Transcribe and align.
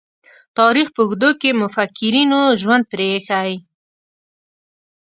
تاریخ 0.59 0.87
په 0.95 1.01
اوږدو 1.05 1.29
کې 1.41 1.49
مُفکرینو 1.61 2.41
ژوند 2.61 2.83
پريښی. 2.91 3.53